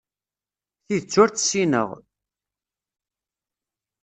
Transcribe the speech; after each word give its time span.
Tidet 0.85 1.15
ur 1.21 1.29
tt-ssineɣ. 1.29 1.89